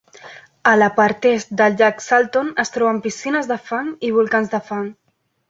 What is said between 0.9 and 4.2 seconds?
part est del llac Salton es troben piscines de fang i